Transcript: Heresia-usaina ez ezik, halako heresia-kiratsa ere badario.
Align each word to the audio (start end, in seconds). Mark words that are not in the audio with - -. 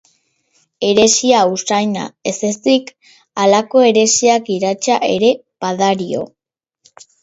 Heresia-usaina 0.87 2.07
ez 2.33 2.35
ezik, 2.51 2.91
halako 3.45 3.87
heresia-kiratsa 3.93 5.01
ere 5.15 5.35
badario. 5.65 6.31